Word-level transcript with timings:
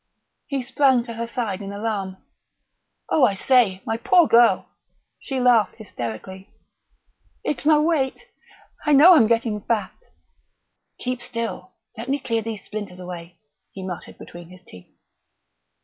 He 0.47 0.63
sprang 0.63 1.03
to 1.03 1.13
her 1.13 1.27
side 1.27 1.61
in 1.61 1.71
alarm. 1.71 2.17
"Oh, 3.11 3.23
I 3.23 3.35
say! 3.35 3.83
My 3.85 3.97
poor 3.97 4.27
girl!" 4.27 4.67
She 5.19 5.39
laughed 5.39 5.75
hysterically. 5.75 6.49
"It's 7.43 7.65
my 7.67 7.77
weight 7.77 8.25
I 8.83 8.93
know 8.93 9.13
I'm 9.13 9.27
getting 9.27 9.61
fat" 9.61 9.93
"Keep 11.01 11.21
still 11.21 11.73
let 11.99 12.09
me 12.09 12.17
clear 12.17 12.41
these 12.41 12.65
splinters 12.65 12.99
away," 12.99 13.37
he 13.73 13.85
muttered 13.85 14.17
between 14.17 14.49
his 14.49 14.63
teeth. 14.63 14.91